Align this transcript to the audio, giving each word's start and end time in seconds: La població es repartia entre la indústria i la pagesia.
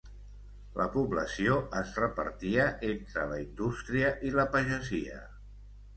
La 0.79 0.87
població 0.95 1.57
es 1.83 1.93
repartia 2.03 2.65
entre 2.89 3.27
la 3.35 3.37
indústria 3.45 4.11
i 4.31 4.37
la 4.41 4.51
pagesia. 4.57 5.21